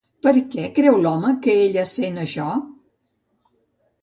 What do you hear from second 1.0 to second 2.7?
l'home que ella sent això?